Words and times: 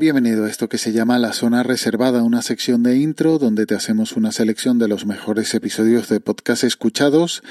Bienvenido 0.00 0.46
a 0.46 0.48
esto 0.48 0.70
que 0.70 0.78
se 0.78 0.92
llama 0.92 1.18
La 1.18 1.34
Zona 1.34 1.62
Reservada, 1.62 2.22
una 2.22 2.40
sección 2.40 2.82
de 2.82 2.96
intro 2.96 3.38
donde 3.38 3.66
te 3.66 3.74
hacemos 3.74 4.16
una 4.16 4.32
selección 4.32 4.78
de 4.78 4.88
los 4.88 5.04
mejores 5.04 5.52
episodios 5.52 6.08
de 6.08 6.20
podcast 6.20 6.64
escuchados 6.64 7.42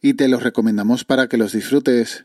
y 0.00 0.14
te 0.14 0.26
los 0.26 0.42
recomendamos 0.42 1.04
para 1.04 1.28
que 1.28 1.36
los 1.36 1.52
disfrutes. 1.52 2.24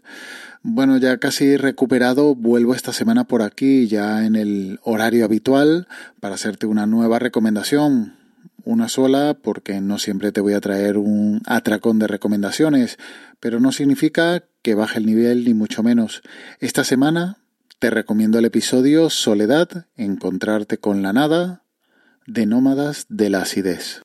Bueno, 0.62 0.96
ya 1.00 1.18
casi 1.18 1.58
recuperado, 1.58 2.34
vuelvo 2.34 2.73
esta 2.73 2.94
semana 2.94 3.26
por 3.26 3.41
aquí 3.41 3.88
ya 3.88 4.26
en 4.26 4.38
el 4.38 4.80
horario 4.84 5.26
habitual 5.26 5.90
para 6.22 6.36
hacerte 6.36 6.66
una 6.66 6.86
nueva 6.86 7.20
recomendación. 7.20 8.16
Una 8.63 8.88
sola 8.88 9.34
porque 9.34 9.81
no 9.81 10.00
siempre 10.00 10.31
te 10.31 10.40
voy 10.40 10.54
a 10.54 10.62
traer 10.62 10.98
un 10.98 11.41
atracón 11.45 12.00
de 12.00 12.08
recomendaciones, 12.08 12.98
pero 13.41 13.59
no 13.59 13.73
significa 13.73 14.45
que 14.62 14.76
baje 14.76 15.00
el 15.00 15.05
nivel 15.05 15.44
ni 15.44 15.54
mucho 15.54 15.84
menos. 15.84 16.22
Esta 16.62 16.86
semana 16.86 17.43
te 17.84 17.90
recomiendo 17.90 18.40
el 18.40 18.46
episodio 18.46 19.10
Soledad, 19.10 19.88
Encontrarte 19.98 20.78
con 20.78 21.02
la 21.02 21.12
Nada, 21.12 21.64
de 22.26 22.46
Nómadas 22.46 23.05
de 23.10 23.30
la 23.30 23.41
Acidez. 23.41 24.02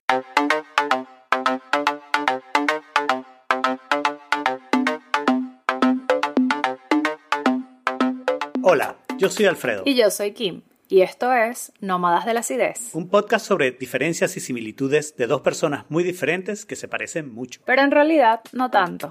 Hola, 8.61 8.97
yo 9.17 9.29
soy 9.29 9.45
Alfredo. 9.45 9.83
Y 9.85 9.95
yo 9.95 10.11
soy 10.11 10.33
Kim. 10.33 10.63
Y 10.89 10.99
esto 10.99 11.31
es 11.31 11.71
Nómadas 11.79 12.25
de 12.25 12.33
la 12.33 12.41
Acidez. 12.41 12.89
Un 12.91 13.07
podcast 13.07 13.45
sobre 13.45 13.71
diferencias 13.71 14.35
y 14.35 14.41
similitudes 14.41 15.15
de 15.15 15.25
dos 15.25 15.39
personas 15.39 15.85
muy 15.87 16.03
diferentes 16.03 16.65
que 16.65 16.75
se 16.75 16.89
parecen 16.89 17.33
mucho. 17.33 17.61
Pero 17.63 17.81
en 17.81 17.91
realidad 17.91 18.41
no 18.51 18.69
tanto. 18.69 19.09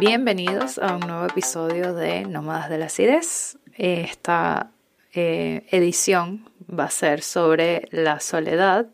Bienvenidos 0.00 0.78
a 0.78 0.94
un 0.94 1.00
nuevo 1.00 1.26
episodio 1.26 1.92
de 1.92 2.24
Nómadas 2.24 2.70
de 2.70 2.78
la 2.78 2.86
Acidez. 2.86 3.58
Esta 3.76 4.70
eh, 5.12 5.66
edición 5.72 6.48
va 6.70 6.84
a 6.84 6.90
ser 6.90 7.20
sobre 7.20 7.88
la 7.90 8.20
soledad 8.20 8.86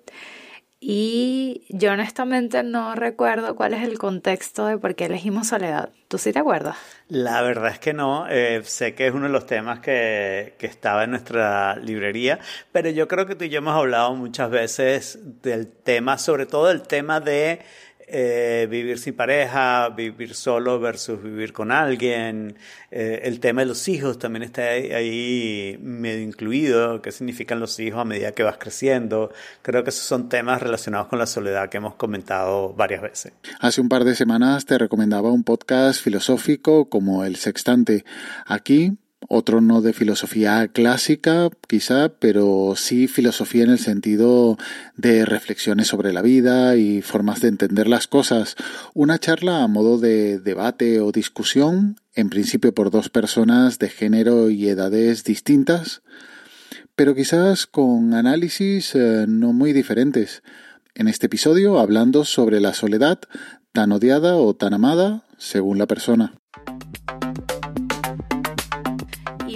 y 0.80 1.66
yo 1.68 1.92
honestamente 1.92 2.62
no 2.62 2.94
recuerdo 2.94 3.54
cuál 3.54 3.74
es 3.74 3.82
el 3.82 3.98
contexto 3.98 4.66
de 4.66 4.78
por 4.78 4.94
qué 4.94 5.04
elegimos 5.04 5.48
soledad. 5.48 5.90
¿Tú 6.08 6.16
sí 6.16 6.32
te 6.32 6.38
acuerdas? 6.38 6.78
La 7.08 7.42
verdad 7.42 7.72
es 7.72 7.78
que 7.78 7.92
no. 7.92 8.26
Eh, 8.30 8.62
sé 8.64 8.94
que 8.94 9.06
es 9.06 9.12
uno 9.12 9.26
de 9.26 9.32
los 9.32 9.46
temas 9.46 9.80
que, 9.80 10.54
que 10.58 10.66
estaba 10.66 11.04
en 11.04 11.10
nuestra 11.10 11.76
librería, 11.76 12.38
pero 12.72 12.88
yo 12.88 13.08
creo 13.08 13.26
que 13.26 13.34
tú 13.34 13.44
y 13.44 13.50
yo 13.50 13.58
hemos 13.58 13.76
hablado 13.76 14.14
muchas 14.14 14.48
veces 14.48 15.18
del 15.42 15.66
tema, 15.66 16.16
sobre 16.16 16.46
todo 16.46 16.70
el 16.70 16.80
tema 16.80 17.20
de 17.20 17.60
eh, 18.06 18.66
vivir 18.70 18.98
sin 18.98 19.14
pareja, 19.14 19.88
vivir 19.90 20.34
solo 20.34 20.78
versus 20.78 21.22
vivir 21.22 21.52
con 21.52 21.72
alguien. 21.72 22.56
Eh, 22.90 23.20
el 23.24 23.40
tema 23.40 23.62
de 23.62 23.66
los 23.66 23.88
hijos 23.88 24.18
también 24.18 24.42
está 24.42 24.62
ahí, 24.62 25.78
medio 25.80 26.22
incluido. 26.22 27.00
¿Qué 27.02 27.12
significan 27.12 27.60
los 27.60 27.78
hijos 27.80 28.00
a 28.00 28.04
medida 28.04 28.32
que 28.32 28.42
vas 28.42 28.58
creciendo? 28.58 29.32
Creo 29.62 29.84
que 29.84 29.90
esos 29.90 30.04
son 30.04 30.28
temas 30.28 30.62
relacionados 30.62 31.08
con 31.08 31.18
la 31.18 31.26
soledad 31.26 31.68
que 31.68 31.78
hemos 31.78 31.94
comentado 31.94 32.72
varias 32.74 33.02
veces. 33.02 33.32
Hace 33.60 33.80
un 33.80 33.88
par 33.88 34.04
de 34.04 34.14
semanas 34.14 34.66
te 34.66 34.78
recomendaba 34.78 35.30
un 35.30 35.44
podcast 35.44 36.02
filosófico 36.02 36.88
como 36.88 37.24
El 37.24 37.36
Sextante. 37.36 38.04
Aquí 38.46 38.98
otro 39.28 39.60
no 39.60 39.80
de 39.80 39.92
filosofía 39.92 40.68
clásica, 40.68 41.50
quizá, 41.66 42.08
pero 42.08 42.74
sí 42.76 43.08
filosofía 43.08 43.64
en 43.64 43.70
el 43.70 43.78
sentido 43.78 44.58
de 44.96 45.24
reflexiones 45.24 45.88
sobre 45.88 46.12
la 46.12 46.22
vida 46.22 46.76
y 46.76 47.02
formas 47.02 47.40
de 47.40 47.48
entender 47.48 47.88
las 47.88 48.06
cosas. 48.06 48.56
Una 48.94 49.18
charla 49.18 49.62
a 49.62 49.68
modo 49.68 49.98
de 49.98 50.38
debate 50.38 51.00
o 51.00 51.12
discusión, 51.12 51.96
en 52.14 52.30
principio 52.30 52.74
por 52.74 52.90
dos 52.90 53.08
personas 53.08 53.78
de 53.78 53.88
género 53.88 54.50
y 54.50 54.68
edades 54.68 55.24
distintas, 55.24 56.02
pero 56.96 57.14
quizás 57.14 57.66
con 57.66 58.14
análisis 58.14 58.94
eh, 58.94 59.26
no 59.28 59.52
muy 59.52 59.72
diferentes. 59.72 60.42
En 60.94 61.08
este 61.08 61.26
episodio 61.26 61.80
hablando 61.80 62.24
sobre 62.24 62.60
la 62.60 62.72
soledad, 62.72 63.20
tan 63.72 63.90
odiada 63.90 64.36
o 64.36 64.54
tan 64.54 64.74
amada 64.74 65.24
según 65.38 65.78
la 65.78 65.86
persona. 65.86 66.34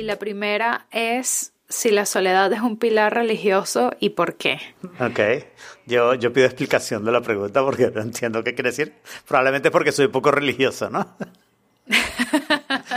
La 0.08 0.18
primera 0.18 0.86
es 0.90 1.52
si 1.68 1.90
la 1.90 2.06
soledad 2.06 2.50
es 2.52 2.60
un 2.60 2.78
pilar 2.78 3.14
religioso 3.14 3.92
y 4.00 4.10
por 4.10 4.36
qué. 4.36 4.58
Ok, 4.98 5.44
yo, 5.86 6.14
yo 6.14 6.32
pido 6.32 6.46
explicación 6.46 7.04
de 7.04 7.12
la 7.12 7.20
pregunta 7.20 7.62
porque 7.62 7.90
no 7.94 8.00
entiendo 8.00 8.42
qué 8.42 8.54
quiere 8.54 8.70
decir. 8.70 8.94
Probablemente 9.26 9.70
porque 9.70 9.92
soy 9.92 10.08
poco 10.08 10.30
religioso, 10.30 10.88
¿no? 10.88 11.14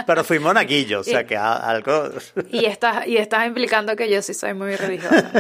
Pero 0.08 0.24
fui 0.24 0.40
monaguillo, 0.40 1.02
o 1.02 1.04
sea 1.04 1.26
que 1.26 1.36
algo... 1.36 2.12
y, 2.50 2.64
estás, 2.66 3.06
y 3.08 3.18
estás 3.18 3.46
implicando 3.46 3.98
que 3.98 4.10
yo 4.10 4.22
sí 4.22 4.34
soy 4.34 4.54
muy 4.54 4.78
religiosa. 4.78 5.32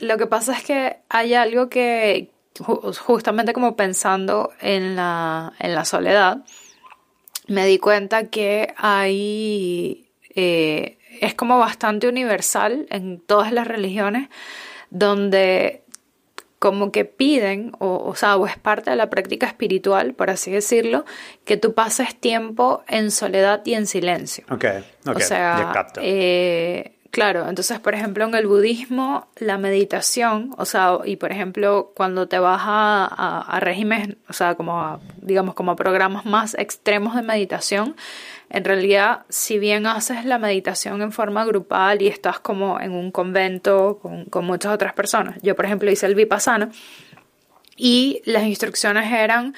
Lo 0.00 0.18
que 0.18 0.26
pasa 0.26 0.56
es 0.56 0.64
que 0.64 0.96
hay 1.08 1.34
algo 1.34 1.68
que, 1.68 2.30
justamente 2.58 3.52
como 3.52 3.76
pensando 3.76 4.52
en 4.60 4.96
la, 4.96 5.52
en 5.60 5.74
la 5.76 5.84
soledad, 5.84 6.38
me 7.46 7.64
di 7.64 7.78
cuenta 7.78 8.28
que 8.28 8.74
hay... 8.76 10.08
Eh, 10.34 10.98
es 11.20 11.34
como 11.34 11.58
bastante 11.58 12.08
universal 12.08 12.86
en 12.90 13.20
todas 13.20 13.52
las 13.52 13.66
religiones, 13.66 14.28
donde 14.90 15.82
como 16.58 16.92
que 16.92 17.04
piden, 17.04 17.72
o, 17.80 17.96
o, 17.96 18.14
sea, 18.14 18.36
o 18.36 18.46
es 18.46 18.56
parte 18.56 18.90
de 18.90 18.96
la 18.96 19.10
práctica 19.10 19.48
espiritual, 19.48 20.14
por 20.14 20.30
así 20.30 20.52
decirlo, 20.52 21.04
que 21.44 21.56
tú 21.56 21.74
pases 21.74 22.14
tiempo 22.14 22.84
en 22.86 23.10
soledad 23.10 23.62
y 23.64 23.74
en 23.74 23.88
silencio. 23.88 24.44
Ok, 24.48 24.66
ok, 25.04 25.16
o 25.16 25.20
sea, 25.20 25.88
eh, 26.00 26.98
claro, 27.12 27.48
entonces, 27.48 27.78
por 27.78 27.94
ejemplo, 27.94 28.24
en 28.24 28.34
el 28.34 28.48
budismo, 28.48 29.28
la 29.36 29.58
meditación, 29.58 30.52
o 30.58 30.64
sea, 30.64 30.98
y 31.04 31.14
por 31.14 31.30
ejemplo, 31.30 31.92
cuando 31.94 32.26
te 32.26 32.40
vas 32.40 32.62
a, 32.64 33.44
a, 33.46 33.60
regímenes, 33.60 34.16
o 34.28 34.32
sea, 34.32 34.56
como 34.56 34.98
digamos, 35.18 35.54
como 35.54 35.76
programas 35.76 36.26
más 36.26 36.54
extremos 36.54 37.14
de 37.14 37.22
meditación, 37.22 37.94
en 38.52 38.64
realidad, 38.64 39.22
si 39.30 39.58
bien 39.58 39.86
haces 39.86 40.26
la 40.26 40.38
meditación 40.38 41.00
en 41.00 41.10
forma 41.10 41.44
grupal 41.46 42.02
y 42.02 42.08
estás 42.08 42.38
como 42.38 42.78
en 42.80 42.92
un 42.92 43.10
convento 43.10 43.98
con, 44.02 44.44
muchas 44.44 44.74
otras 44.74 44.92
personas, 44.92 45.38
yo 45.42 45.56
por 45.56 45.64
ejemplo 45.64 45.90
hice 45.90 46.04
el 46.04 46.14
vipassana 46.14 46.70
y 47.76 48.22
las 48.24 48.44
instrucciones 48.44 49.12
eran 49.12 49.54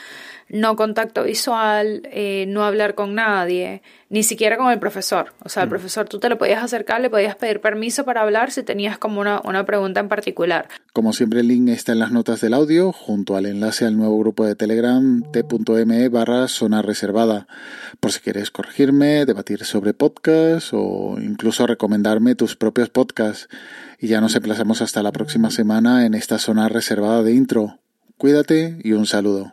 no 0.48 0.76
contacto 0.76 1.24
visual, 1.24 2.02
eh, 2.12 2.44
no 2.48 2.64
hablar 2.64 2.94
con 2.94 3.14
nadie, 3.14 3.82
ni 4.08 4.22
siquiera 4.22 4.56
con 4.56 4.70
el 4.70 4.78
profesor. 4.78 5.32
O 5.42 5.48
sea, 5.48 5.62
el 5.62 5.68
mm. 5.68 5.70
profesor 5.70 6.08
tú 6.08 6.18
te 6.18 6.28
lo 6.28 6.38
podías 6.38 6.62
acercar, 6.62 7.00
le 7.00 7.10
podías 7.10 7.36
pedir 7.36 7.60
permiso 7.60 8.04
para 8.04 8.22
hablar 8.22 8.50
si 8.50 8.62
tenías 8.62 8.98
como 8.98 9.20
una, 9.20 9.40
una 9.44 9.64
pregunta 9.64 10.00
en 10.00 10.08
particular. 10.08 10.68
Como 10.92 11.12
siempre, 11.12 11.40
el 11.40 11.48
link 11.48 11.68
está 11.70 11.92
en 11.92 11.98
las 11.98 12.12
notas 12.12 12.40
del 12.40 12.54
audio, 12.54 12.92
junto 12.92 13.36
al 13.36 13.46
enlace 13.46 13.86
al 13.86 13.96
nuevo 13.96 14.18
grupo 14.18 14.44
de 14.44 14.54
Telegram 14.54 15.22
t.me 15.32 16.08
barra 16.08 16.46
zona 16.48 16.82
reservada, 16.82 17.46
por 18.00 18.12
si 18.12 18.20
quieres 18.20 18.50
corregirme, 18.50 19.24
debatir 19.26 19.64
sobre 19.64 19.94
podcast 19.94 20.70
o 20.72 21.16
incluso 21.20 21.66
recomendarme 21.66 22.34
tus 22.34 22.54
propios 22.54 22.90
podcasts. 22.90 23.48
Y 23.98 24.08
ya 24.08 24.20
nos 24.20 24.36
emplazamos 24.36 24.82
hasta 24.82 25.02
la 25.02 25.12
próxima 25.12 25.50
semana 25.50 26.04
en 26.04 26.14
esta 26.14 26.38
zona 26.38 26.68
reservada 26.68 27.22
de 27.22 27.32
intro. 27.32 27.78
Cuídate 28.16 28.78
y 28.82 28.92
un 28.92 29.06
saludo. 29.06 29.52